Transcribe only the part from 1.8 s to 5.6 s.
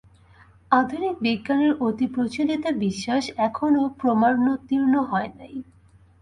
অতিপ্রচলিত বিশ্বাস এখনও প্রমাণোত্তীর্ণ হয় নাই।